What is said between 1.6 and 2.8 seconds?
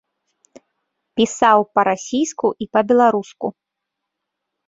па-расійску і